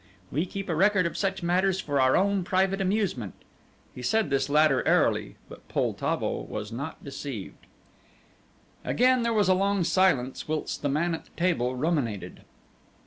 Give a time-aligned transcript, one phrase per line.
[0.31, 3.35] We keep a record of such matters for our own private amusement."
[3.93, 7.67] He said this latter airily, but Poltavo was not deceived.
[8.83, 12.41] Again there was a long silence whilst the man at the table ruminated.